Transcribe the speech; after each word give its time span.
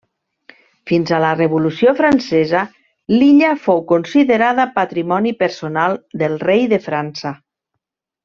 Fins 0.91 1.11
a 1.17 1.19
la 1.23 1.33
Revolució 1.39 1.91
Francesa 1.99 2.61
l'illa 3.15 3.51
fou 3.67 3.83
considerada 3.93 4.67
patrimoni 4.79 5.35
personal 5.45 5.99
del 6.23 6.41
Rei 6.47 6.67
de 6.73 6.81
França. 6.89 7.35